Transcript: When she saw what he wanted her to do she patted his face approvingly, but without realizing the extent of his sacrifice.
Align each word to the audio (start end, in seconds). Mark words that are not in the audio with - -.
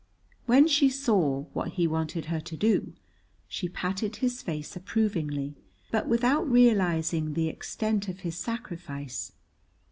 When 0.47 0.67
she 0.67 0.89
saw 0.89 1.41
what 1.53 1.73
he 1.73 1.85
wanted 1.85 2.25
her 2.25 2.39
to 2.39 2.57
do 2.57 2.93
she 3.47 3.69
patted 3.69 4.15
his 4.15 4.41
face 4.41 4.75
approvingly, 4.75 5.53
but 5.91 6.07
without 6.07 6.49
realizing 6.49 7.35
the 7.35 7.49
extent 7.49 8.07
of 8.09 8.21
his 8.21 8.35
sacrifice. 8.35 9.33